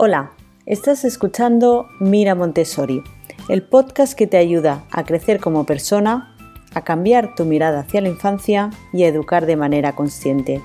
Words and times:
Hola, 0.00 0.30
estás 0.64 1.04
escuchando 1.04 1.88
Mira 1.98 2.36
Montessori, 2.36 3.02
el 3.48 3.64
podcast 3.64 4.16
que 4.16 4.28
te 4.28 4.36
ayuda 4.36 4.84
a 4.92 5.04
crecer 5.04 5.40
como 5.40 5.66
persona, 5.66 6.36
a 6.72 6.84
cambiar 6.84 7.34
tu 7.34 7.44
mirada 7.44 7.80
hacia 7.80 8.00
la 8.00 8.08
infancia 8.08 8.70
y 8.92 9.02
a 9.02 9.08
educar 9.08 9.44
de 9.44 9.56
manera 9.56 9.96
consciente. 9.96 10.62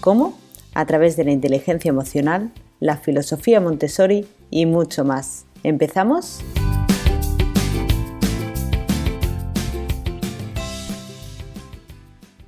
¿Cómo? 0.00 0.36
A 0.74 0.84
través 0.84 1.16
de 1.16 1.22
la 1.22 1.30
inteligencia 1.30 1.90
emocional, 1.90 2.50
la 2.80 2.96
filosofía 2.96 3.60
Montessori 3.60 4.26
y 4.50 4.66
mucho 4.66 5.04
más. 5.04 5.46
¿Empezamos? 5.62 6.40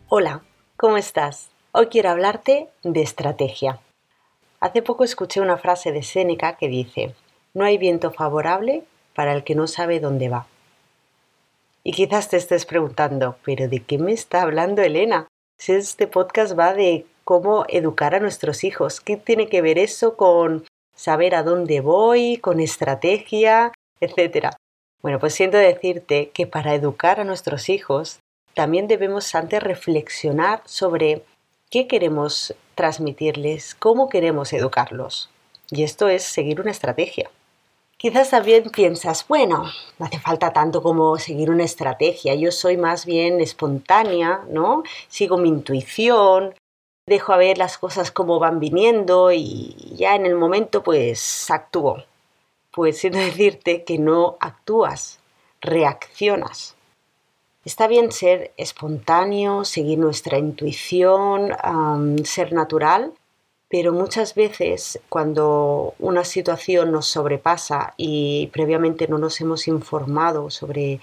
Hola, 0.08 0.42
¿cómo 0.76 0.96
estás? 0.96 1.50
Hoy 1.70 1.86
quiero 1.86 2.10
hablarte 2.10 2.70
de 2.82 3.02
estrategia. 3.02 3.78
Hace 4.64 4.80
poco 4.80 5.04
escuché 5.04 5.42
una 5.42 5.58
frase 5.58 5.92
de 5.92 6.02
Séneca 6.02 6.56
que 6.56 6.68
dice, 6.68 7.14
no 7.52 7.66
hay 7.66 7.76
viento 7.76 8.10
favorable 8.10 8.82
para 9.14 9.34
el 9.34 9.44
que 9.44 9.54
no 9.54 9.66
sabe 9.66 10.00
dónde 10.00 10.30
va. 10.30 10.46
Y 11.82 11.92
quizás 11.92 12.30
te 12.30 12.38
estés 12.38 12.64
preguntando, 12.64 13.36
pero 13.44 13.68
¿de 13.68 13.80
qué 13.80 13.98
me 13.98 14.12
está 14.12 14.40
hablando 14.40 14.80
Elena? 14.80 15.28
Si 15.58 15.72
este 15.72 16.06
podcast 16.06 16.58
va 16.58 16.72
de 16.72 17.04
cómo 17.24 17.66
educar 17.68 18.14
a 18.14 18.20
nuestros 18.20 18.64
hijos, 18.64 19.02
¿qué 19.02 19.18
tiene 19.18 19.50
que 19.50 19.60
ver 19.60 19.76
eso 19.76 20.16
con 20.16 20.64
saber 20.96 21.34
a 21.34 21.42
dónde 21.42 21.82
voy, 21.82 22.38
con 22.38 22.58
estrategia, 22.58 23.70
etcétera? 24.00 24.56
Bueno, 25.02 25.20
pues 25.20 25.34
siento 25.34 25.58
decirte 25.58 26.30
que 26.30 26.46
para 26.46 26.74
educar 26.74 27.20
a 27.20 27.24
nuestros 27.24 27.68
hijos 27.68 28.20
también 28.54 28.88
debemos 28.88 29.34
antes 29.34 29.62
reflexionar 29.62 30.62
sobre 30.64 31.22
qué 31.68 31.86
queremos 31.86 32.54
transmitirles, 32.74 33.74
cómo 33.74 34.08
queremos 34.08 34.52
educarlos. 34.52 35.30
Y 35.70 35.82
esto 35.82 36.08
es 36.08 36.22
seguir 36.22 36.60
una 36.60 36.70
estrategia. 36.70 37.30
Quizás 37.96 38.30
también 38.30 38.70
piensas, 38.70 39.26
bueno, 39.28 39.64
no 39.98 40.06
hace 40.06 40.18
falta 40.18 40.52
tanto 40.52 40.82
como 40.82 41.18
seguir 41.18 41.50
una 41.50 41.64
estrategia, 41.64 42.34
yo 42.34 42.52
soy 42.52 42.76
más 42.76 43.06
bien 43.06 43.40
espontánea, 43.40 44.44
¿no? 44.50 44.82
Sigo 45.08 45.38
mi 45.38 45.48
intuición, 45.48 46.54
dejo 47.06 47.32
a 47.32 47.36
ver 47.36 47.56
las 47.56 47.78
cosas 47.78 48.10
como 48.10 48.38
van 48.38 48.60
viniendo 48.60 49.32
y 49.32 49.94
ya 49.96 50.16
en 50.16 50.26
el 50.26 50.34
momento 50.34 50.82
pues 50.82 51.50
actúo. 51.50 52.04
Pues 52.72 52.98
siento 52.98 53.18
decirte 53.20 53.84
que 53.84 53.98
no 53.98 54.36
actúas, 54.40 55.20
reaccionas. 55.60 56.76
Está 57.64 57.86
bien 57.86 58.12
ser 58.12 58.52
espontáneo, 58.58 59.64
seguir 59.64 59.98
nuestra 59.98 60.38
intuición, 60.38 61.52
ser 62.24 62.52
natural, 62.52 63.14
pero 63.70 63.92
muchas 63.92 64.34
veces 64.34 65.00
cuando 65.08 65.94
una 65.98 66.24
situación 66.24 66.92
nos 66.92 67.06
sobrepasa 67.06 67.94
y 67.96 68.48
previamente 68.52 69.08
no 69.08 69.16
nos 69.16 69.40
hemos 69.40 69.66
informado 69.66 70.50
sobre 70.50 71.00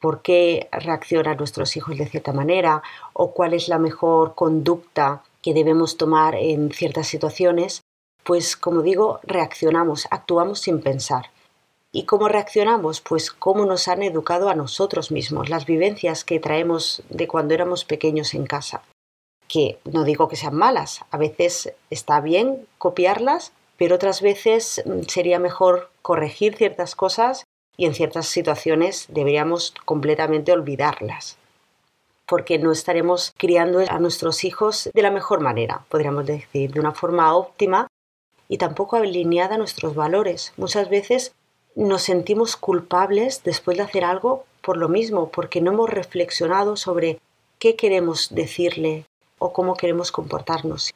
por 0.00 0.22
qué 0.22 0.68
reaccionan 0.72 1.36
nuestros 1.36 1.76
hijos 1.76 1.96
de 1.96 2.08
cierta 2.08 2.32
manera 2.32 2.82
o 3.12 3.32
cuál 3.32 3.54
es 3.54 3.68
la 3.68 3.78
mejor 3.78 4.34
conducta 4.34 5.22
que 5.40 5.54
debemos 5.54 5.96
tomar 5.96 6.34
en 6.34 6.72
ciertas 6.72 7.06
situaciones, 7.06 7.82
pues 8.24 8.56
como 8.56 8.82
digo, 8.82 9.20
reaccionamos, 9.22 10.08
actuamos 10.10 10.60
sin 10.60 10.80
pensar. 10.80 11.30
¿Y 11.92 12.04
cómo 12.04 12.28
reaccionamos? 12.28 13.00
Pues 13.00 13.32
cómo 13.32 13.66
nos 13.66 13.88
han 13.88 14.02
educado 14.02 14.48
a 14.48 14.54
nosotros 14.54 15.10
mismos, 15.10 15.48
las 15.48 15.66
vivencias 15.66 16.24
que 16.24 16.38
traemos 16.38 17.02
de 17.08 17.26
cuando 17.26 17.54
éramos 17.54 17.84
pequeños 17.84 18.34
en 18.34 18.46
casa. 18.46 18.82
Que 19.48 19.80
no 19.84 20.04
digo 20.04 20.28
que 20.28 20.36
sean 20.36 20.54
malas, 20.54 21.00
a 21.10 21.16
veces 21.16 21.72
está 21.90 22.20
bien 22.20 22.66
copiarlas, 22.78 23.52
pero 23.76 23.96
otras 23.96 24.22
veces 24.22 24.82
mm, 24.86 25.02
sería 25.08 25.40
mejor 25.40 25.90
corregir 26.02 26.56
ciertas 26.56 26.94
cosas 26.94 27.44
y 27.76 27.86
en 27.86 27.94
ciertas 27.94 28.28
situaciones 28.28 29.06
deberíamos 29.08 29.74
completamente 29.84 30.52
olvidarlas 30.52 31.38
porque 32.30 32.58
no 32.58 32.70
estaremos 32.70 33.34
criando 33.36 33.80
a 33.88 33.98
nuestros 33.98 34.44
hijos 34.44 34.88
de 34.94 35.02
la 35.02 35.10
mejor 35.10 35.40
manera, 35.40 35.84
podríamos 35.88 36.26
decir, 36.26 36.72
de 36.72 36.78
una 36.78 36.92
forma 36.92 37.34
óptima 37.34 37.88
y 38.48 38.56
tampoco 38.56 38.94
alineada 38.96 39.56
a 39.56 39.58
nuestros 39.58 39.96
valores. 39.96 40.52
Muchas 40.56 40.88
veces 40.88 41.32
nos 41.84 42.02
sentimos 42.02 42.56
culpables 42.56 43.42
después 43.42 43.76
de 43.76 43.84
hacer 43.84 44.04
algo 44.04 44.44
por 44.60 44.76
lo 44.76 44.88
mismo, 44.88 45.30
porque 45.30 45.60
no 45.60 45.72
hemos 45.72 45.88
reflexionado 45.88 46.76
sobre 46.76 47.18
qué 47.58 47.76
queremos 47.76 48.28
decirle 48.34 49.06
o 49.38 49.52
cómo 49.52 49.74
queremos 49.74 50.12
comportarnos. 50.12 50.92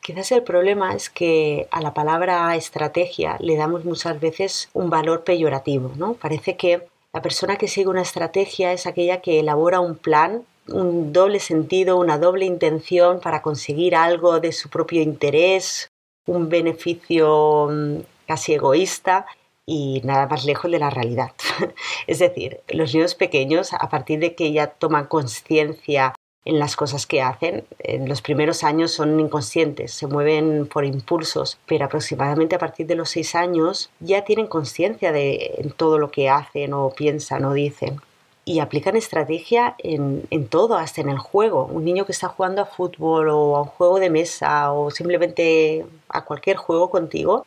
Quizás 0.00 0.30
el 0.32 0.42
problema 0.42 0.94
es 0.94 1.10
que 1.10 1.66
a 1.70 1.80
la 1.80 1.94
palabra 1.94 2.54
estrategia 2.54 3.36
le 3.40 3.56
damos 3.56 3.84
muchas 3.84 4.20
veces 4.20 4.68
un 4.74 4.90
valor 4.90 5.24
peyorativo, 5.24 5.90
¿no? 5.96 6.14
Parece 6.14 6.56
que 6.56 6.86
la 7.12 7.22
persona 7.22 7.56
que 7.56 7.68
sigue 7.68 7.88
una 7.88 8.02
estrategia 8.02 8.72
es 8.72 8.86
aquella 8.86 9.20
que 9.20 9.40
elabora 9.40 9.80
un 9.80 9.96
plan, 9.96 10.44
un 10.68 11.12
doble 11.12 11.40
sentido, 11.40 11.96
una 11.96 12.18
doble 12.18 12.44
intención 12.44 13.18
para 13.20 13.42
conseguir 13.42 13.96
algo 13.96 14.40
de 14.40 14.52
su 14.52 14.68
propio 14.68 15.02
interés, 15.02 15.88
un 16.26 16.48
beneficio 16.48 17.68
mm, 17.70 17.96
casi 18.26 18.54
egoísta 18.54 19.26
y 19.66 20.00
nada 20.04 20.26
más 20.26 20.44
lejos 20.44 20.70
de 20.70 20.78
la 20.78 20.90
realidad. 20.90 21.32
es 22.06 22.18
decir, 22.18 22.60
los 22.68 22.94
niños 22.94 23.14
pequeños, 23.14 23.72
a 23.72 23.88
partir 23.88 24.20
de 24.20 24.34
que 24.34 24.52
ya 24.52 24.68
toman 24.68 25.06
conciencia 25.06 26.14
en 26.44 26.58
las 26.58 26.76
cosas 26.76 27.06
que 27.06 27.22
hacen, 27.22 27.64
en 27.78 28.08
los 28.08 28.20
primeros 28.20 28.64
años 28.64 28.92
son 28.92 29.18
inconscientes, 29.18 29.94
se 29.94 30.06
mueven 30.06 30.66
por 30.66 30.84
impulsos, 30.84 31.58
pero 31.66 31.86
aproximadamente 31.86 32.56
a 32.56 32.58
partir 32.58 32.86
de 32.86 32.96
los 32.96 33.10
seis 33.10 33.34
años 33.34 33.90
ya 34.00 34.24
tienen 34.24 34.46
conciencia 34.46 35.10
de 35.10 35.72
todo 35.76 35.98
lo 35.98 36.10
que 36.10 36.28
hacen 36.28 36.74
o 36.74 36.90
piensan 36.90 37.44
o 37.46 37.54
dicen. 37.54 38.00
Y 38.46 38.58
aplican 38.58 38.94
estrategia 38.94 39.74
en, 39.78 40.26
en 40.28 40.48
todo, 40.48 40.76
hasta 40.76 41.00
en 41.00 41.08
el 41.08 41.16
juego. 41.16 41.64
Un 41.64 41.82
niño 41.82 42.04
que 42.04 42.12
está 42.12 42.28
jugando 42.28 42.60
a 42.60 42.66
fútbol 42.66 43.30
o 43.30 43.56
a 43.56 43.62
un 43.62 43.68
juego 43.68 43.98
de 43.98 44.10
mesa 44.10 44.70
o 44.70 44.90
simplemente 44.90 45.86
a 46.10 46.26
cualquier 46.26 46.58
juego 46.58 46.90
contigo, 46.90 47.46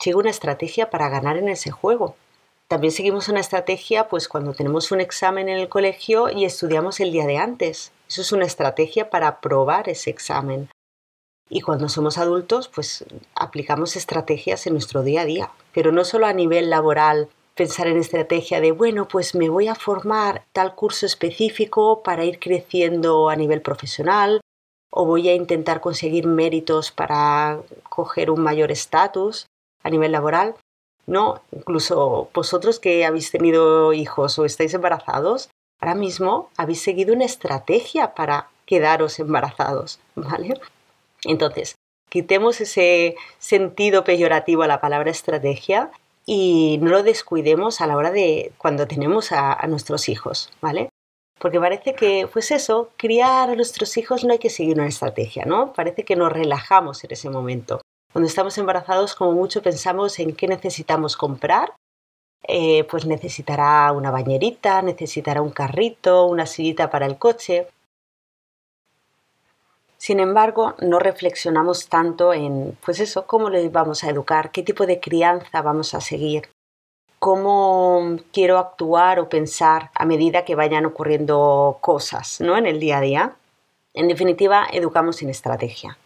sigue 0.00 0.16
una 0.16 0.30
estrategia 0.30 0.90
para 0.90 1.08
ganar 1.08 1.36
en 1.36 1.48
ese 1.48 1.70
juego. 1.70 2.16
También 2.68 2.92
seguimos 2.92 3.28
una 3.28 3.40
estrategia 3.40 4.08
pues 4.08 4.28
cuando 4.28 4.52
tenemos 4.52 4.92
un 4.92 5.00
examen 5.00 5.48
en 5.48 5.58
el 5.58 5.68
colegio 5.68 6.28
y 6.28 6.44
estudiamos 6.44 7.00
el 7.00 7.12
día 7.12 7.26
de 7.26 7.38
antes. 7.38 7.92
Eso 8.08 8.20
es 8.20 8.32
una 8.32 8.44
estrategia 8.44 9.10
para 9.10 9.28
aprobar 9.28 9.88
ese 9.88 10.10
examen. 10.10 10.68
Y 11.48 11.62
cuando 11.62 11.88
somos 11.88 12.18
adultos, 12.18 12.68
pues 12.68 13.06
aplicamos 13.34 13.96
estrategias 13.96 14.66
en 14.66 14.74
nuestro 14.74 15.02
día 15.02 15.22
a 15.22 15.24
día, 15.24 15.50
pero 15.72 15.92
no 15.92 16.04
solo 16.04 16.26
a 16.26 16.34
nivel 16.34 16.68
laboral, 16.68 17.28
pensar 17.54 17.86
en 17.86 17.96
estrategia 17.96 18.60
de, 18.60 18.70
bueno, 18.70 19.08
pues 19.08 19.34
me 19.34 19.48
voy 19.48 19.66
a 19.66 19.74
formar 19.74 20.44
tal 20.52 20.74
curso 20.74 21.06
específico 21.06 22.02
para 22.02 22.24
ir 22.24 22.38
creciendo 22.38 23.30
a 23.30 23.36
nivel 23.36 23.62
profesional, 23.62 24.42
o 24.90 25.06
voy 25.06 25.28
a 25.30 25.34
intentar 25.34 25.80
conseguir 25.80 26.26
méritos 26.26 26.92
para 26.92 27.60
coger 27.88 28.30
un 28.30 28.40
mayor 28.40 28.70
estatus 28.70 29.46
a 29.82 29.90
nivel 29.90 30.12
laboral. 30.12 30.54
No, 31.06 31.40
incluso 31.52 32.28
vosotros 32.34 32.78
que 32.78 33.06
habéis 33.06 33.30
tenido 33.30 33.92
hijos 33.92 34.38
o 34.38 34.44
estáis 34.44 34.74
embarazados, 34.74 35.48
ahora 35.80 35.94
mismo 35.94 36.50
habéis 36.56 36.82
seguido 36.82 37.14
una 37.14 37.24
estrategia 37.24 38.14
para 38.14 38.48
quedaros 38.66 39.18
embarazados, 39.18 40.00
¿vale? 40.14 40.60
Entonces, 41.24 41.76
quitemos 42.10 42.60
ese 42.60 43.16
sentido 43.38 44.04
peyorativo 44.04 44.62
a 44.62 44.66
la 44.66 44.80
palabra 44.80 45.10
estrategia 45.10 45.90
y 46.26 46.78
no 46.82 46.90
lo 46.90 47.02
descuidemos 47.02 47.80
a 47.80 47.86
la 47.86 47.96
hora 47.96 48.10
de 48.10 48.52
cuando 48.58 48.86
tenemos 48.86 49.32
a, 49.32 49.66
nuestros 49.66 50.10
hijos, 50.10 50.50
¿vale? 50.60 50.90
Porque 51.38 51.58
parece 51.58 51.94
que, 51.94 52.28
pues 52.30 52.50
eso, 52.50 52.90
criar 52.98 53.48
a 53.48 53.54
nuestros 53.54 53.96
hijos 53.96 54.24
no 54.24 54.32
hay 54.32 54.38
que 54.38 54.50
seguir 54.50 54.76
una 54.76 54.88
estrategia, 54.88 55.46
¿no? 55.46 55.72
Parece 55.72 56.04
que 56.04 56.16
nos 56.16 56.30
relajamos 56.30 57.02
en 57.04 57.12
ese 57.12 57.30
momento. 57.30 57.80
Cuando 58.12 58.26
estamos 58.26 58.56
embarazados, 58.58 59.14
como 59.14 59.32
mucho 59.32 59.62
pensamos 59.62 60.18
en 60.18 60.34
qué 60.34 60.48
necesitamos 60.48 61.16
comprar. 61.16 61.74
Eh, 62.44 62.84
pues 62.84 63.04
necesitará 63.04 63.92
una 63.92 64.10
bañerita, 64.10 64.80
necesitará 64.80 65.42
un 65.42 65.50
carrito, 65.50 66.24
una 66.26 66.46
sillita 66.46 66.88
para 66.88 67.06
el 67.06 67.18
coche. 67.18 67.68
Sin 69.98 70.20
embargo, 70.20 70.74
no 70.80 70.98
reflexionamos 71.00 71.88
tanto 71.88 72.32
en, 72.32 72.78
pues 72.84 73.00
eso, 73.00 73.26
cómo 73.26 73.50
le 73.50 73.68
vamos 73.68 74.04
a 74.04 74.10
educar, 74.10 74.52
qué 74.52 74.62
tipo 74.62 74.86
de 74.86 75.00
crianza 75.00 75.60
vamos 75.60 75.92
a 75.92 76.00
seguir, 76.00 76.48
cómo 77.18 78.16
quiero 78.32 78.58
actuar 78.58 79.18
o 79.18 79.28
pensar 79.28 79.90
a 79.94 80.06
medida 80.06 80.44
que 80.44 80.54
vayan 80.54 80.86
ocurriendo 80.86 81.78
cosas, 81.80 82.40
¿no? 82.40 82.56
En 82.56 82.66
el 82.66 82.78
día 82.78 82.98
a 82.98 83.00
día. 83.00 83.36
En 83.92 84.06
definitiva, 84.06 84.68
educamos 84.72 85.16
sin 85.16 85.28
estrategia. 85.28 85.98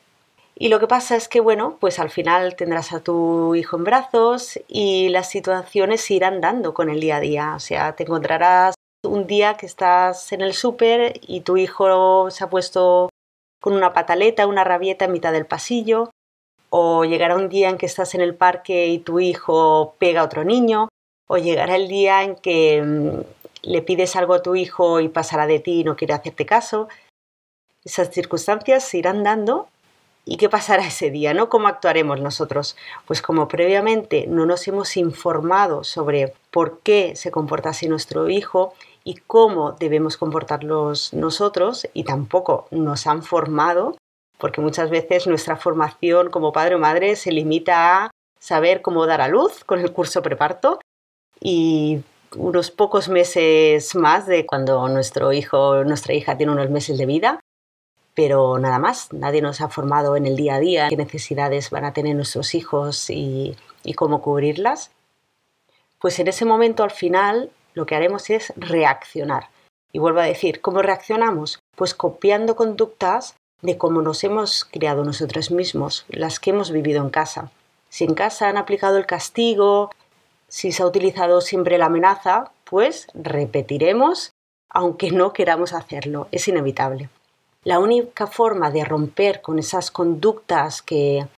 Y 0.62 0.68
lo 0.68 0.78
que 0.78 0.86
pasa 0.86 1.16
es 1.16 1.26
que, 1.26 1.40
bueno, 1.40 1.76
pues 1.80 1.98
al 1.98 2.08
final 2.08 2.54
tendrás 2.54 2.92
a 2.92 3.00
tu 3.00 3.56
hijo 3.56 3.76
en 3.76 3.82
brazos 3.82 4.60
y 4.68 5.08
las 5.08 5.28
situaciones 5.28 6.02
se 6.02 6.14
irán 6.14 6.40
dando 6.40 6.72
con 6.72 6.88
el 6.88 7.00
día 7.00 7.16
a 7.16 7.20
día. 7.20 7.54
O 7.56 7.58
sea, 7.58 7.96
te 7.96 8.04
encontrarás 8.04 8.76
un 9.02 9.26
día 9.26 9.56
que 9.56 9.66
estás 9.66 10.30
en 10.30 10.40
el 10.40 10.54
súper 10.54 11.14
y 11.26 11.40
tu 11.40 11.56
hijo 11.56 12.30
se 12.30 12.44
ha 12.44 12.48
puesto 12.48 13.08
con 13.60 13.72
una 13.72 13.92
pataleta, 13.92 14.46
una 14.46 14.62
rabieta 14.62 15.06
en 15.06 15.10
mitad 15.10 15.32
del 15.32 15.46
pasillo 15.46 16.10
o 16.70 17.04
llegará 17.04 17.34
un 17.34 17.48
día 17.48 17.68
en 17.68 17.76
que 17.76 17.86
estás 17.86 18.14
en 18.14 18.20
el 18.20 18.36
parque 18.36 18.86
y 18.86 19.00
tu 19.00 19.18
hijo 19.18 19.96
pega 19.98 20.20
a 20.20 20.24
otro 20.26 20.44
niño, 20.44 20.88
o 21.26 21.38
llegará 21.38 21.74
el 21.74 21.88
día 21.88 22.22
en 22.22 22.36
que 22.36 22.80
mm, 22.80 23.20
le 23.64 23.82
pides 23.82 24.14
algo 24.14 24.34
a 24.34 24.42
tu 24.42 24.54
hijo 24.54 25.00
y 25.00 25.08
pasará 25.08 25.48
de 25.48 25.58
ti 25.58 25.80
y 25.80 25.84
no 25.84 25.96
quiere 25.96 26.14
hacerte 26.14 26.46
caso. 26.46 26.86
Esas 27.84 28.10
circunstancias 28.10 28.84
se 28.84 28.98
irán 28.98 29.24
dando 29.24 29.66
¿Y 30.24 30.36
qué 30.36 30.48
pasará 30.48 30.86
ese 30.86 31.10
día? 31.10 31.34
¿no? 31.34 31.48
¿Cómo 31.48 31.66
actuaremos 31.66 32.20
nosotros? 32.20 32.76
Pues 33.06 33.20
como 33.20 33.48
previamente 33.48 34.26
no 34.28 34.46
nos 34.46 34.68
hemos 34.68 34.96
informado 34.96 35.82
sobre 35.82 36.32
por 36.52 36.78
qué 36.80 37.16
se 37.16 37.32
comporta 37.32 37.70
así 37.70 37.88
nuestro 37.88 38.28
hijo 38.28 38.74
y 39.02 39.16
cómo 39.16 39.72
debemos 39.72 40.16
comportarlos 40.16 41.12
nosotros 41.12 41.88
y 41.92 42.04
tampoco 42.04 42.68
nos 42.70 43.08
han 43.08 43.24
formado, 43.24 43.96
porque 44.38 44.60
muchas 44.60 44.90
veces 44.90 45.26
nuestra 45.26 45.56
formación 45.56 46.30
como 46.30 46.52
padre 46.52 46.76
o 46.76 46.78
madre 46.78 47.16
se 47.16 47.32
limita 47.32 48.04
a 48.04 48.10
saber 48.38 48.80
cómo 48.80 49.06
dar 49.06 49.20
a 49.20 49.28
luz 49.28 49.64
con 49.64 49.80
el 49.80 49.92
curso 49.92 50.22
preparto 50.22 50.78
y 51.40 52.00
unos 52.36 52.70
pocos 52.70 53.08
meses 53.08 53.96
más 53.96 54.26
de 54.26 54.46
cuando 54.46 54.88
nuestro 54.88 55.32
hijo 55.32 55.58
o 55.58 55.84
nuestra 55.84 56.14
hija 56.14 56.36
tiene 56.36 56.52
unos 56.52 56.70
meses 56.70 56.96
de 56.96 57.06
vida 57.06 57.40
pero 58.14 58.58
nada 58.58 58.78
más, 58.78 59.12
nadie 59.12 59.42
nos 59.42 59.60
ha 59.60 59.68
formado 59.68 60.16
en 60.16 60.26
el 60.26 60.36
día 60.36 60.56
a 60.56 60.60
día 60.60 60.88
qué 60.88 60.96
necesidades 60.96 61.70
van 61.70 61.84
a 61.84 61.92
tener 61.92 62.14
nuestros 62.14 62.54
hijos 62.54 63.08
y, 63.10 63.56
cómo 63.96 64.22
cubrirlas, 64.22 64.90
pues 65.98 66.18
en 66.18 66.28
ese 66.28 66.44
momento 66.44 66.82
al 66.82 66.90
final 66.90 67.50
lo 67.74 67.86
que 67.86 67.94
haremos 67.94 68.30
es 68.30 68.52
reaccionar. 68.56 69.48
Y 69.92 69.98
vuelvo 69.98 70.20
a 70.20 70.24
decir, 70.24 70.60
¿cómo 70.60 70.82
reaccionamos? 70.82 71.58
Pues 71.76 71.94
copiando 71.94 72.56
conductas 72.56 73.34
de 73.60 73.78
cómo 73.78 74.02
nos 74.02 74.24
hemos 74.24 74.64
criado 74.64 75.04
nosotros 75.04 75.50
mismos, 75.50 76.04
las 76.08 76.40
que 76.40 76.50
hemos 76.50 76.70
vivido 76.70 77.02
en 77.02 77.10
casa. 77.10 77.50
Si 77.88 78.04
en 78.04 78.14
casa 78.14 78.48
han 78.48 78.56
aplicado 78.56 78.96
el 78.96 79.06
castigo, 79.06 79.90
si 80.48 80.72
se 80.72 80.82
ha 80.82 80.86
utilizado 80.86 81.40
siempre 81.40 81.78
la 81.78 81.86
amenaza, 81.86 82.50
pues 82.64 83.06
repetiremos 83.14 84.32
aunque 84.72 85.10
no 85.10 85.32
queramos 85.32 85.74
hacerlo, 85.74 86.28
es 86.32 86.48
inevitable. 86.48 87.10
La 87.64 87.78
única 87.78 88.26
forma 88.26 88.70
de 88.70 88.84
romper 88.84 89.40
con 89.40 89.58
esas 89.58 89.90
conductas 89.90 90.82
que, 90.82 91.28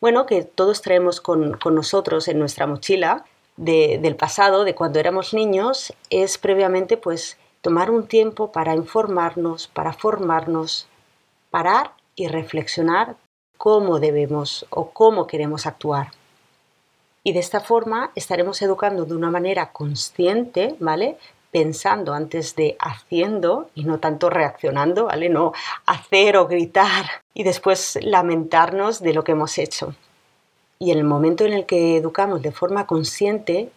bueno, 0.00 0.24
que 0.24 0.42
todos 0.42 0.80
traemos 0.80 1.20
con, 1.20 1.58
nosotros 1.70 2.28
en 2.28 2.38
nuestra 2.38 2.66
mochila 2.66 3.24
del 3.56 4.16
pasado, 4.16 4.64
de 4.64 4.74
cuando 4.74 5.00
éramos 5.00 5.34
niños, 5.34 5.92
es 6.10 6.38
previamente 6.38 6.96
pues 6.96 7.38
tomar 7.60 7.90
un 7.90 8.06
tiempo 8.06 8.52
para 8.52 8.74
informarnos, 8.74 9.66
para 9.68 9.92
formarnos, 9.92 10.88
parar 11.50 11.92
y 12.14 12.28
reflexionar 12.28 13.16
cómo 13.58 13.98
debemos 13.98 14.66
o 14.70 14.90
cómo 14.90 15.26
queremos 15.26 15.66
actuar. 15.66 16.08
Y 17.22 17.32
de 17.32 17.40
esta 17.40 17.60
forma 17.60 18.12
estaremos 18.14 18.62
educando 18.62 19.04
de 19.04 19.14
una 19.14 19.30
manera 19.30 19.72
consciente, 19.72 20.76
¿vale? 20.78 21.18
Pensando 21.56 22.12
antes 22.12 22.54
de 22.54 22.76
haciendo 22.78 23.70
y 23.74 23.84
no 23.84 23.98
tanto 23.98 24.28
reaccionando, 24.28 25.06
¿vale? 25.06 25.30
No 25.30 25.54
hacer 25.86 26.36
o 26.36 26.46
gritar 26.46 27.06
y 27.32 27.44
después 27.44 27.98
lamentarnos 28.02 29.00
de 29.00 29.14
lo 29.14 29.24
que 29.24 29.32
hemos 29.32 29.56
hecho. 29.56 29.94
Y 30.78 30.90
en 30.90 30.98
el 30.98 31.04
momento 31.04 31.46
en 31.46 31.54
el 31.54 31.64
que 31.64 31.96
educamos 31.96 32.42
de 32.42 32.52
forma 32.52 32.86
consciente, 32.86 33.70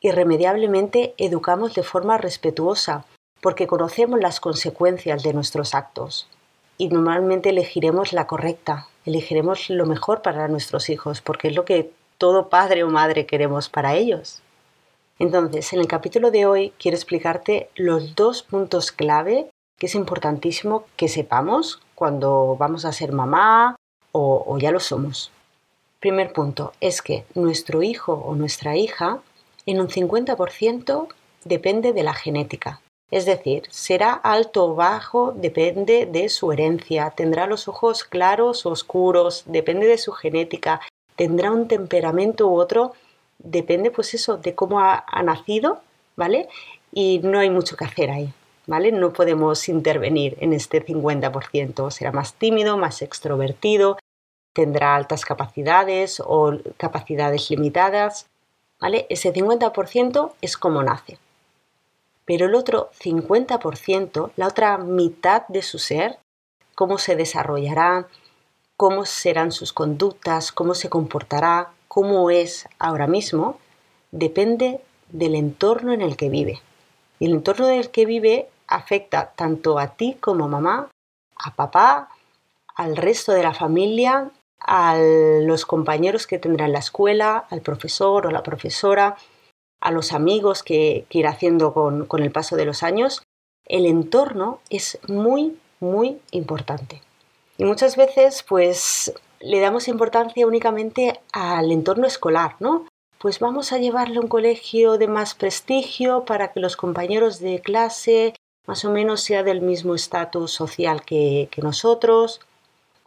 irremediablemente 0.00 1.14
educamos 1.18 1.74
de 1.74 1.82
forma 1.82 2.16
respetuosa, 2.16 3.04
porque 3.40 3.66
conocemos 3.66 4.20
las 4.20 4.38
consecuencias 4.38 5.24
de 5.24 5.32
nuestros 5.32 5.74
actos. 5.74 6.28
Y 6.78 6.90
normalmente 6.90 7.48
elegiremos 7.48 8.12
la 8.12 8.28
correcta, 8.28 8.86
elegiremos 9.04 9.68
lo 9.68 9.86
mejor 9.86 10.22
para 10.22 10.46
nuestros 10.46 10.90
hijos, 10.90 11.22
porque 11.22 11.48
es 11.48 11.56
lo 11.56 11.64
que 11.64 11.90
todo 12.18 12.50
padre 12.50 12.84
o 12.84 12.88
madre 12.88 13.26
queremos 13.26 13.68
para 13.68 13.96
ellos. 13.96 14.42
Entonces, 15.18 15.72
en 15.72 15.80
el 15.80 15.86
capítulo 15.86 16.30
de 16.30 16.46
hoy 16.46 16.72
quiero 16.78 16.96
explicarte 16.96 17.70
los 17.74 18.14
dos 18.14 18.42
puntos 18.42 18.92
clave 18.92 19.48
que 19.78 19.86
es 19.86 19.94
importantísimo 19.94 20.84
que 20.96 21.08
sepamos 21.08 21.80
cuando 21.94 22.56
vamos 22.58 22.84
a 22.84 22.92
ser 22.92 23.12
mamá 23.12 23.76
o, 24.12 24.56
ya 24.58 24.70
lo 24.70 24.80
somos. 24.80 25.30
Primer 26.00 26.32
punto 26.32 26.72
es 26.80 27.02
que 27.02 27.24
nuestro 27.34 27.82
hijo 27.82 28.12
o 28.14 28.34
nuestra 28.34 28.76
hija 28.76 29.20
en 29.66 29.80
un 29.80 29.88
50% 29.88 31.08
depende 31.44 31.92
de 31.92 32.02
la 32.02 32.14
genética. 32.14 32.80
Es 33.10 33.26
decir, 33.26 33.64
será 33.70 34.12
alto 34.14 34.64
o 34.64 34.74
bajo, 34.74 35.32
depende 35.32 36.06
de 36.06 36.28
su 36.28 36.50
herencia, 36.50 37.10
tendrá 37.10 37.46
los 37.46 37.68
ojos 37.68 38.04
claros 38.04 38.64
o 38.66 38.70
oscuros, 38.70 39.44
depende 39.46 39.86
de 39.86 39.98
su 39.98 40.12
genética, 40.12 40.80
tendrá 41.14 41.52
un 41.52 41.68
temperamento 41.68 42.48
u 42.48 42.58
otro 42.58 42.94
depende 43.38 43.90
pues 43.90 44.14
eso 44.14 44.36
de 44.36 44.54
cómo 44.54 44.80
ha, 44.80 45.04
nacido, 45.22 45.80
¿vale? 46.16 46.48
Y 46.92 47.20
no 47.22 47.38
hay 47.38 47.50
mucho 47.50 47.76
que 47.76 47.84
hacer 47.84 48.10
ahí, 48.10 48.32
¿vale? 48.66 48.92
No 48.92 49.12
podemos 49.12 49.68
intervenir 49.68 50.36
en 50.40 50.52
este 50.52 50.84
50%. 50.84 51.90
Será 51.90 52.12
más 52.12 52.34
tímido, 52.34 52.76
más 52.78 53.02
extrovertido, 53.02 53.98
tendrá 54.52 54.96
altas 54.96 55.24
capacidades 55.24 56.22
o 56.24 56.58
capacidades 56.76 57.50
limitadas, 57.50 58.26
¿vale? 58.80 59.06
Ese 59.10 59.32
50% 59.32 60.32
es 60.40 60.56
como 60.56 60.82
nace. 60.82 61.18
Pero 62.24 62.46
el 62.46 62.54
otro 62.54 62.90
50%, 63.00 64.32
la 64.36 64.48
otra 64.48 64.78
mitad 64.78 65.46
de 65.48 65.62
su 65.62 65.78
ser, 65.78 66.18
cómo 66.74 66.98
se 66.98 67.14
desarrollará, 67.16 68.08
cómo 68.76 69.04
serán 69.04 69.52
sus 69.52 69.72
conductas, 69.72 70.52
cómo 70.52 70.74
se 70.74 70.88
comportará, 70.90 71.70
cómo 71.96 72.28
es 72.28 72.68
ahora 72.78 73.06
mismo 73.06 73.58
depende 74.10 74.82
del 75.08 75.34
entorno 75.34 75.94
en 75.94 76.02
el 76.02 76.18
que 76.18 76.28
vive. 76.28 76.60
Y 77.18 77.24
el 77.24 77.32
entorno 77.32 77.68
en 77.68 77.78
el 77.78 77.90
que 77.90 78.04
vive 78.04 78.50
afecta 78.66 79.32
tanto 79.34 79.78
a 79.78 79.96
ti 79.96 80.14
como 80.20 80.46
mamá, 80.46 80.90
a 81.36 81.54
papá, 81.54 82.10
al 82.74 82.98
resto 82.98 83.32
de 83.32 83.42
la 83.42 83.54
familia, 83.54 84.30
a 84.60 84.98
los 84.98 85.64
compañeros 85.64 86.26
que 86.26 86.38
tendrá 86.38 86.66
en 86.66 86.72
la 86.72 86.80
escuela, 86.80 87.46
al 87.48 87.62
profesor 87.62 88.26
o 88.26 88.30
la 88.30 88.42
profesora, 88.42 89.16
a 89.80 89.90
los 89.90 90.12
amigos 90.12 90.62
que, 90.62 91.06
que 91.08 91.20
irá 91.20 91.30
haciendo 91.30 91.72
con 91.72 92.22
el 92.22 92.30
paso 92.30 92.56
de 92.56 92.66
los 92.66 92.82
años. 92.82 93.22
El 93.64 93.86
entorno 93.86 94.60
es 94.68 94.98
muy, 95.08 95.58
muy 95.80 96.20
importante. 96.30 97.00
Y 97.56 97.64
muchas 97.64 97.96
veces, 97.96 98.44
pues 98.46 99.14
le 99.40 99.60
damos 99.60 99.88
importancia 99.88 100.46
únicamente 100.46 101.20
al 101.32 101.72
entorno 101.72 102.06
escolar, 102.06 102.56
¿no? 102.60 102.86
Pues 103.18 103.38
vamos 103.38 103.72
a 103.72 103.78
llevarle 103.78 104.18
a 104.18 104.20
un 104.20 104.28
colegio 104.28 104.98
de 104.98 105.08
más 105.08 105.34
prestigio 105.34 106.24
para 106.24 106.52
que 106.52 106.60
los 106.60 106.76
compañeros 106.76 107.40
de 107.40 107.60
clase 107.60 108.34
más 108.66 108.84
o 108.84 108.90
menos 108.90 109.20
sea 109.22 109.42
del 109.42 109.60
mismo 109.60 109.94
estatus 109.94 110.50
social 110.50 111.02
que, 111.04 111.48
que 111.50 111.62
nosotros. 111.62 112.40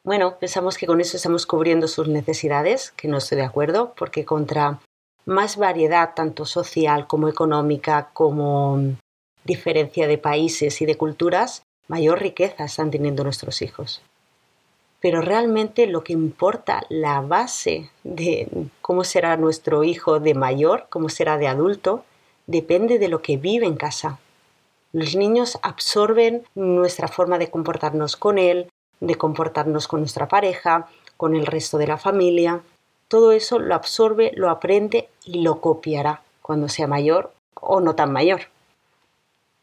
Bueno, 0.04 0.38
pensamos 0.40 0.78
que 0.78 0.88
con 0.88 1.02
eso 1.02 1.18
estamos 1.18 1.46
cubriendo 1.46 1.88
sus 1.88 2.08
necesidades, 2.08 2.92
que 2.92 3.08
no 3.08 3.18
estoy 3.18 3.38
de 3.38 3.44
acuerdo, 3.44 3.94
porque 3.98 4.26
contra 4.26 4.80
más 5.26 5.58
variedad, 5.58 6.14
tanto 6.16 6.46
social 6.46 7.08
como 7.08 7.28
económica, 7.28 8.10
como 8.14 8.80
diferencia 9.44 10.08
de 10.08 10.18
países 10.18 10.82
y 10.82 10.86
de 10.86 10.96
culturas, 10.96 11.64
mayor 11.88 12.20
riqueza 12.20 12.64
están 12.64 12.90
teniendo 12.90 13.24
nuestros 13.24 13.62
hijos 13.62 14.02
pero 15.02 15.22
realmente 15.22 15.88
lo 15.88 16.04
que 16.04 16.14
importa, 16.14 16.84
la 16.90 17.22
base 17.22 17.90
de 18.04 18.50
cómo 18.82 19.04
será 19.04 19.38
nuestro 19.38 19.84
hijo 19.84 20.20
de 20.20 20.34
mayor, 20.34 20.88
cómo 20.90 21.10
será 21.10 21.38
de 21.38 21.48
adulto, 21.48 22.04
depende 22.48 23.00
de 23.00 23.08
lo 23.08 23.22
que 23.22 23.38
vive 23.38 23.66
en 23.66 23.76
casa. 23.76 24.20
Los 24.92 25.16
niños 25.16 25.58
absorben 25.62 26.44
nuestra 26.56 27.08
forma 27.08 27.38
de 27.38 27.50
comportarnos 27.50 28.18
con 28.18 28.38
él, 28.38 28.70
de 29.00 29.16
comportarnos 29.16 29.88
con 29.88 30.02
nuestra 30.02 30.28
pareja, 30.28 30.90
con 31.16 31.36
el 31.36 31.46
resto 31.46 31.78
de 31.78 31.88
la 31.88 31.98
familia. 31.98 32.62
Todo 33.08 33.32
eso 33.32 33.60
lo 33.60 33.76
absorbe, 33.76 34.32
lo 34.36 34.50
aprende 34.50 35.10
y 35.24 35.42
lo 35.42 35.62
copiará 35.62 36.24
cuando 36.42 36.68
sea 36.68 36.88
mayor 36.88 37.32
o 37.54 37.80
no 37.80 37.96
tan 37.96 38.12
mayor. 38.12 38.42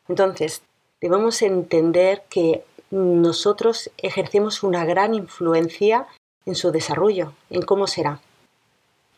Entonces, 0.08 0.62
debemos 1.00 1.42
entender 1.42 2.22
que 2.30 2.64
nosotros 2.90 3.90
ejercemos 3.98 4.62
una 4.62 4.84
gran 4.84 5.14
influencia 5.14 6.06
en 6.44 6.54
su 6.54 6.70
desarrollo, 6.70 7.32
en 7.50 7.62
cómo 7.62 7.86
será. 7.86 8.20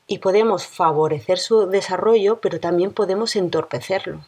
Y 0.07 0.19
podemos 0.19 0.67
favorecer 0.67 1.39
su 1.39 1.67
desarrollo, 1.67 2.41
pero 2.41 2.61
también 2.61 2.93
podemos 2.93 3.37
entorpecerlo. 3.37 4.21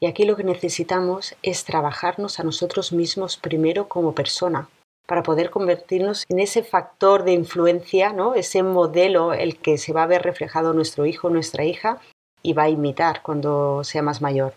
Y 0.00 0.06
aquí 0.06 0.24
lo 0.24 0.36
que 0.36 0.44
necesitamos 0.44 1.36
es 1.42 1.64
trabajarnos 1.64 2.40
a 2.40 2.42
nosotros 2.42 2.92
mismos 2.92 3.36
primero 3.36 3.86
como 3.86 4.14
persona, 4.14 4.68
para 5.06 5.22
poder 5.22 5.50
convertirnos 5.50 6.24
en 6.28 6.40
ese 6.40 6.64
factor 6.64 7.24
de 7.24 7.32
influencia, 7.32 8.12
¿no? 8.12 8.34
ese 8.34 8.62
modelo 8.62 9.32
el 9.32 9.58
que 9.58 9.78
se 9.78 9.92
va 9.92 10.04
a 10.04 10.08
ver 10.08 10.22
reflejado 10.22 10.72
nuestro 10.72 11.06
hijo 11.06 11.30
nuestra 11.30 11.64
hija 11.64 12.00
y 12.42 12.54
va 12.54 12.64
a 12.64 12.68
imitar 12.68 13.22
cuando 13.22 13.84
sea 13.84 14.02
más 14.02 14.22
mayor. 14.22 14.54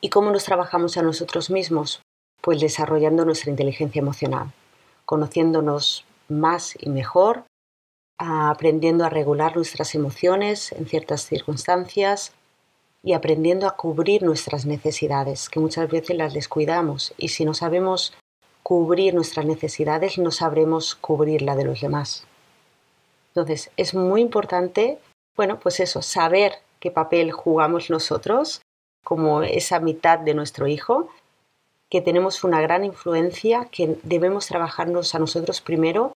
¿Y 0.00 0.08
cómo 0.08 0.30
nos 0.32 0.44
trabajamos 0.44 0.96
a 0.96 1.02
nosotros 1.02 1.50
mismos? 1.50 2.01
Pues 2.42 2.60
desarrollando 2.60 3.24
nuestra 3.24 3.50
inteligencia 3.50 4.00
emocional, 4.00 4.52
conociéndonos 5.06 6.04
más 6.28 6.76
y 6.78 6.90
mejor, 6.90 7.44
aprendiendo 8.18 9.04
a 9.04 9.08
regular 9.08 9.56
nuestras 9.56 9.94
emociones 9.94 10.72
en 10.72 10.86
ciertas 10.86 11.22
circunstancias 11.22 12.32
y 13.02 13.14
aprendiendo 13.14 13.66
a 13.66 13.76
cubrir 13.76 14.22
nuestras 14.22 14.66
necesidades, 14.66 15.48
que 15.48 15.60
muchas 15.60 15.88
veces 15.90 16.16
las 16.16 16.34
descuidamos 16.34 17.14
y 17.16 17.28
si 17.28 17.44
no 17.44 17.54
sabemos 17.54 18.12
cubrir 18.62 19.14
nuestras 19.14 19.46
necesidades 19.46 20.18
no 20.18 20.30
sabremos 20.30 20.94
cubrir 20.94 21.42
la 21.42 21.56
de 21.56 21.64
los 21.64 21.80
demás. 21.80 22.26
Entonces, 23.28 23.70
es 23.76 23.94
muy 23.94 24.20
importante, 24.20 24.98
bueno, 25.36 25.58
pues 25.58 25.80
eso, 25.80 26.02
saber 26.02 26.52
qué 26.80 26.90
papel 26.90 27.32
jugamos 27.32 27.90
nosotros 27.90 28.62
como 29.04 29.42
esa 29.42 29.80
mitad 29.80 30.18
de 30.18 30.34
nuestro 30.34 30.66
hijo, 30.68 31.08
que 31.92 32.00
tenemos 32.00 32.42
una 32.42 32.62
gran 32.62 32.86
influencia, 32.86 33.68
que 33.70 33.98
debemos 34.02 34.46
trabajarnos 34.46 35.14
a 35.14 35.18
nosotros 35.18 35.60
primero 35.60 36.14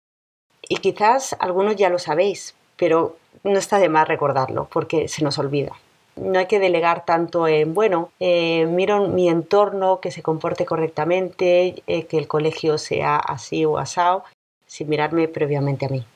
y 0.66 0.76
quizás 0.76 1.36
algunos 1.38 1.76
ya 1.76 1.90
lo 1.90 1.98
sabéis, 1.98 2.54
pero 2.78 3.18
no 3.44 3.58
está 3.58 3.78
de 3.78 3.90
más 3.90 4.08
recordarlo 4.08 4.68
porque 4.72 5.06
se 5.06 5.22
nos 5.22 5.38
olvida. 5.38 5.72
No 6.14 6.38
hay 6.38 6.46
que 6.46 6.60
delegar 6.60 7.04
tanto 7.04 7.46
en, 7.46 7.74
bueno, 7.74 8.10
eh, 8.20 8.64
miro 8.64 9.08
mi 9.08 9.28
entorno, 9.28 10.00
que 10.00 10.10
se 10.10 10.22
comporte 10.22 10.64
correctamente, 10.64 11.82
eh, 11.86 12.06
que 12.06 12.16
el 12.16 12.26
colegio 12.26 12.78
sea 12.78 13.16
así 13.16 13.66
o 13.66 13.76
asado, 13.76 14.24
sin 14.66 14.88
mirarme 14.88 15.28
previamente 15.28 15.84
a 15.84 15.90
mí. 15.90 16.06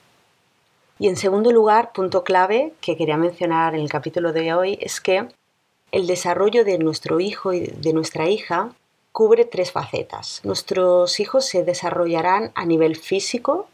Y 0.98 1.08
en 1.08 1.16
segundo 1.16 1.52
lugar, 1.52 1.92
punto 1.92 2.24
clave 2.24 2.72
que 2.80 2.96
quería 2.96 3.18
mencionar 3.18 3.74
en 3.74 3.82
el 3.82 3.90
capítulo 3.90 4.32
de 4.32 4.54
hoy 4.54 4.78
es 4.80 5.02
que 5.02 5.28
el 5.92 6.06
desarrollo 6.06 6.64
de 6.64 6.78
nuestro 6.78 7.20
hijo 7.20 7.52
y 7.52 7.66
de 7.66 7.92
nuestra 7.92 8.26
hija 8.26 8.70
cubre 9.12 9.44
tres 9.44 9.72
facetas. 9.72 10.40
Nuestros 10.44 11.20
hijos 11.20 11.44
se 11.46 11.64
desarrollarán 11.64 12.52
a 12.54 12.64
nivel 12.64 12.96
físico, 12.96 13.68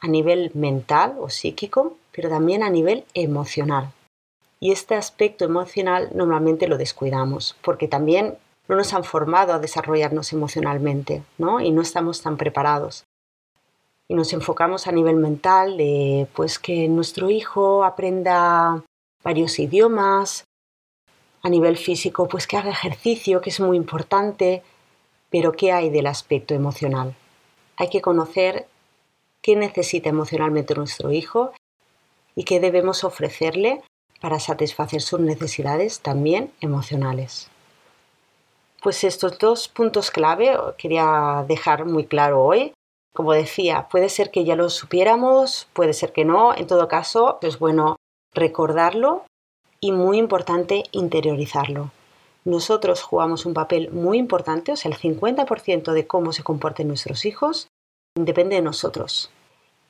a 0.00 0.08
nivel 0.08 0.50
mental 0.54 1.16
o 1.18 1.30
psíquico, 1.30 1.96
pero 2.12 2.28
también 2.28 2.62
a 2.62 2.70
nivel 2.70 3.04
emocional. 3.14 3.90
Y 4.60 4.72
este 4.72 4.94
aspecto 4.94 5.44
emocional 5.44 6.10
normalmente 6.14 6.68
lo 6.68 6.78
descuidamos, 6.78 7.56
porque 7.62 7.88
también 7.88 8.38
no 8.68 8.76
nos 8.76 8.94
han 8.94 9.04
formado 9.04 9.52
a 9.52 9.58
desarrollarnos 9.58 10.32
emocionalmente, 10.32 11.22
¿no? 11.38 11.60
Y 11.60 11.70
no 11.70 11.82
estamos 11.82 12.22
tan 12.22 12.36
preparados. 12.36 13.04
Y 14.08 14.14
nos 14.14 14.32
enfocamos 14.32 14.86
a 14.86 14.92
nivel 14.92 15.16
mental 15.16 15.76
de 15.76 16.26
pues 16.34 16.58
que 16.58 16.88
nuestro 16.88 17.30
hijo 17.30 17.84
aprenda 17.84 18.82
varios 19.22 19.58
idiomas, 19.58 20.44
a 21.42 21.48
nivel 21.48 21.76
físico 21.76 22.26
pues 22.28 22.46
que 22.46 22.56
haga 22.56 22.70
ejercicio, 22.70 23.40
que 23.40 23.50
es 23.50 23.60
muy 23.60 23.76
importante, 23.76 24.62
pero 25.34 25.50
¿qué 25.50 25.72
hay 25.72 25.90
del 25.90 26.06
aspecto 26.06 26.54
emocional? 26.54 27.16
Hay 27.76 27.90
que 27.90 28.00
conocer 28.00 28.68
qué 29.42 29.56
necesita 29.56 30.08
emocionalmente 30.08 30.76
nuestro 30.76 31.10
hijo 31.10 31.50
y 32.36 32.44
qué 32.44 32.60
debemos 32.60 33.02
ofrecerle 33.02 33.82
para 34.20 34.38
satisfacer 34.38 35.02
sus 35.02 35.18
necesidades 35.18 35.98
también 35.98 36.52
emocionales. 36.60 37.50
Pues 38.80 39.02
estos 39.02 39.36
dos 39.40 39.66
puntos 39.66 40.12
clave 40.12 40.56
quería 40.78 41.44
dejar 41.48 41.84
muy 41.84 42.06
claro 42.06 42.40
hoy. 42.40 42.72
Como 43.12 43.32
decía, 43.32 43.88
puede 43.90 44.10
ser 44.10 44.30
que 44.30 44.44
ya 44.44 44.54
lo 44.54 44.70
supiéramos, 44.70 45.66
puede 45.72 45.94
ser 45.94 46.12
que 46.12 46.24
no. 46.24 46.54
En 46.54 46.68
todo 46.68 46.86
caso, 46.86 47.40
es 47.42 47.58
bueno 47.58 47.96
recordarlo 48.34 49.24
y 49.80 49.90
muy 49.90 50.18
importante 50.18 50.84
interiorizarlo. 50.92 51.90
Nosotros 52.44 53.02
jugamos 53.02 53.46
un 53.46 53.54
papel 53.54 53.90
muy 53.90 54.18
importante, 54.18 54.72
o 54.72 54.76
sea, 54.76 54.90
el 54.90 54.98
50% 54.98 55.92
de 55.92 56.06
cómo 56.06 56.32
se 56.32 56.42
comporten 56.42 56.88
nuestros 56.88 57.24
hijos 57.24 57.68
depende 58.14 58.56
de 58.56 58.62
nosotros. 58.62 59.30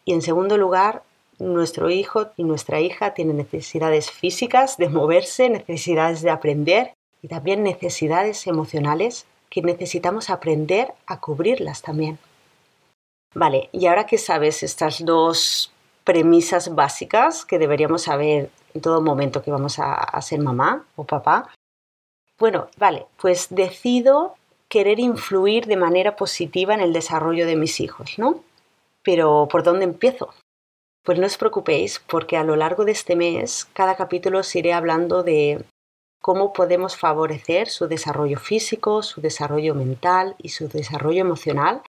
Y 0.05 0.13
en 0.13 0.23
segundo 0.23 0.57
lugar, 0.57 1.03
nuestro 1.39 1.91
hijo 1.91 2.29
y 2.37 2.45
nuestra 2.45 2.81
hija 2.81 3.13
tienen 3.15 3.39
necesidades 3.39 4.11
físicas 4.11 4.77
de 4.77 4.89
moverse, 4.89 5.51
necesidades 5.51 6.23
de 6.23 6.31
aprender 6.31 6.95
y 7.23 7.29
también 7.29 7.63
necesidades 7.63 8.47
emocionales 8.47 9.27
que 9.51 9.63
necesitamos 9.63 10.31
aprender 10.31 10.95
a 11.07 11.21
cubrirlas 11.21 11.83
también. 11.83 12.19
Vale, 13.35 13.69
y 13.73 13.87
ahora 13.87 14.07
que 14.07 14.19
sabes 14.19 14.63
estas 14.63 15.05
dos 15.05 15.73
premisas 16.05 16.75
básicas 16.75 17.45
que 17.45 17.59
deberíamos 17.59 18.03
saber 18.03 18.51
en 18.75 18.81
todo 18.81 19.01
momento 19.01 19.43
que 19.43 19.51
vamos 19.51 19.79
a, 19.79 19.95
a 19.95 20.23
ser 20.23 20.41
mamá 20.41 20.85
o 20.97 21.05
papá, 21.05 21.51
bueno, 22.39 22.69
vale, 22.77 23.07
pues 23.21 23.49
decido 23.51 24.35
querer 24.69 24.99
influir 24.99 25.67
de 25.67 25.77
manera 25.77 26.17
positiva 26.17 26.75
en 26.75 26.81
el 26.81 26.93
desarrollo 26.93 27.47
de 27.47 27.57
mis 27.57 27.81
hijos, 27.81 28.19
¿no? 28.19 28.43
Pero 29.03 29.49
¿por 29.51 29.63
dónde 29.63 29.85
empiezo? 29.85 30.35
Pues 31.05 31.19
no 31.19 31.27
os 31.27 31.37
preocupéis 31.37 32.01
porque 32.07 32.37
a 32.37 32.45
lo 32.45 32.57
largo 32.57 32.85
de 32.85 32.93
este 32.93 33.15
mes 33.15 33.67
cada 33.73 33.95
capítulo 33.95 34.39
os 34.41 34.57
iré 34.57 34.73
hablando 34.73 35.23
de 35.23 35.65
cómo 36.21 36.55
podemos 36.55 36.97
favorecer 36.97 37.69
su 37.69 37.87
desarrollo 37.87 38.39
físico, 38.39 39.03
su 39.03 39.21
desarrollo 39.21 39.75
mental 39.75 40.35
y 40.39 40.49
su 40.49 40.69
desarrollo 40.69 41.21
emocional, 41.21 41.83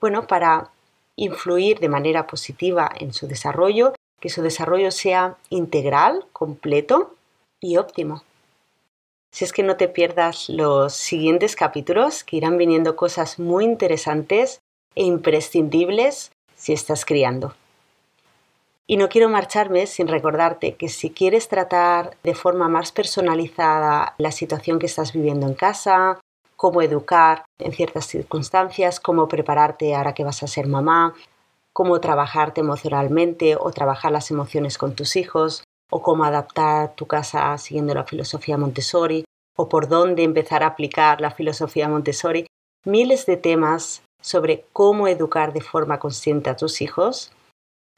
bueno, 0.00 0.26
para 0.26 0.70
influir 1.14 1.78
de 1.78 1.90
manera 1.90 2.26
positiva 2.26 2.90
en 2.98 3.12
su 3.12 3.26
desarrollo, 3.26 3.92
que 4.18 4.30
su 4.30 4.40
desarrollo 4.40 4.90
sea 4.90 5.36
integral, 5.50 6.24
completo 6.32 7.14
y 7.60 7.76
óptimo. 7.76 8.22
Si 9.36 9.44
es 9.44 9.52
que 9.52 9.62
no 9.62 9.76
te 9.76 9.88
pierdas 9.88 10.48
los 10.48 10.94
siguientes 10.94 11.56
capítulos, 11.56 12.24
que 12.24 12.38
irán 12.38 12.56
viniendo 12.56 12.96
cosas 12.96 13.38
muy 13.38 13.66
interesantes 13.66 14.60
e 14.94 15.04
imprescindibles 15.04 16.32
si 16.54 16.72
estás 16.72 17.04
criando. 17.04 17.54
Y 18.86 18.96
no 18.96 19.10
quiero 19.10 19.28
marcharme 19.28 19.86
sin 19.88 20.08
recordarte 20.08 20.76
que 20.76 20.88
si 20.88 21.10
quieres 21.10 21.48
tratar 21.48 22.16
de 22.22 22.34
forma 22.34 22.70
más 22.70 22.92
personalizada 22.92 24.14
la 24.16 24.32
situación 24.32 24.78
que 24.78 24.86
estás 24.86 25.12
viviendo 25.12 25.46
en 25.46 25.52
casa, 25.52 26.18
cómo 26.56 26.80
educar 26.80 27.44
en 27.58 27.72
ciertas 27.72 28.06
circunstancias, 28.06 29.00
cómo 29.00 29.28
prepararte 29.28 29.94
ahora 29.94 30.14
que 30.14 30.24
vas 30.24 30.42
a 30.42 30.46
ser 30.46 30.66
mamá, 30.66 31.12
cómo 31.74 32.00
trabajarte 32.00 32.62
emocionalmente 32.62 33.54
o 33.54 33.70
trabajar 33.70 34.12
las 34.12 34.30
emociones 34.30 34.78
con 34.78 34.94
tus 34.94 35.14
hijos, 35.14 35.62
o 35.90 36.02
cómo 36.02 36.24
adaptar 36.24 36.94
tu 36.94 37.06
casa 37.06 37.56
siguiendo 37.58 37.94
la 37.94 38.04
filosofía 38.04 38.58
Montessori, 38.58 39.24
o 39.56 39.68
por 39.68 39.88
dónde 39.88 40.22
empezar 40.22 40.62
a 40.62 40.68
aplicar 40.68 41.20
la 41.20 41.30
filosofía 41.30 41.88
Montessori, 41.88 42.46
miles 42.84 43.26
de 43.26 43.36
temas 43.36 44.02
sobre 44.20 44.66
cómo 44.72 45.08
educar 45.08 45.52
de 45.52 45.60
forma 45.60 45.98
consciente 45.98 46.50
a 46.50 46.56
tus 46.56 46.80
hijos 46.82 47.32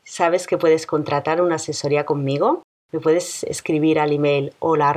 sabes 0.09 0.47
que 0.47 0.57
puedes 0.57 0.87
contratar 0.87 1.42
una 1.42 1.57
asesoría 1.57 2.07
conmigo. 2.07 2.62
Me 2.92 3.00
puedes 3.00 3.45
escribir 3.45 4.00
al 4.00 4.12
email 4.12 4.54
hola 4.59 4.97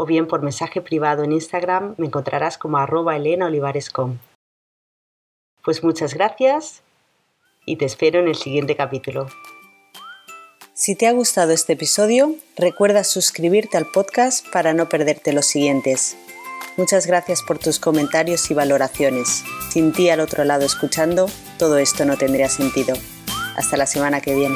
o 0.00 0.06
bien 0.06 0.28
por 0.28 0.42
mensaje 0.42 0.80
privado 0.80 1.24
en 1.24 1.32
Instagram 1.32 1.96
me 1.98 2.06
encontrarás 2.06 2.56
como 2.56 2.78
arroba 2.78 3.16
elenaolivarescom. 3.16 4.18
Pues 5.64 5.82
muchas 5.82 6.14
gracias 6.14 6.84
y 7.66 7.76
te 7.76 7.84
espero 7.84 8.20
en 8.20 8.28
el 8.28 8.36
siguiente 8.36 8.76
capítulo. 8.76 9.26
Si 10.78 10.94
te 10.94 11.08
ha 11.08 11.12
gustado 11.12 11.50
este 11.50 11.72
episodio, 11.72 12.36
recuerda 12.54 13.02
suscribirte 13.02 13.76
al 13.76 13.86
podcast 13.86 14.46
para 14.52 14.74
no 14.74 14.88
perderte 14.88 15.32
los 15.32 15.44
siguientes. 15.46 16.16
Muchas 16.76 17.04
gracias 17.04 17.42
por 17.42 17.58
tus 17.58 17.80
comentarios 17.80 18.48
y 18.52 18.54
valoraciones. 18.54 19.42
Sin 19.72 19.92
ti 19.92 20.08
al 20.08 20.20
otro 20.20 20.44
lado 20.44 20.64
escuchando, 20.64 21.28
todo 21.58 21.78
esto 21.78 22.04
no 22.04 22.16
tendría 22.16 22.48
sentido. 22.48 22.94
Hasta 23.56 23.76
la 23.76 23.86
semana 23.86 24.20
que 24.20 24.36
viene. 24.36 24.54